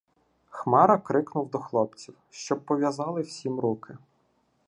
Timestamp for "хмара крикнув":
0.49-1.49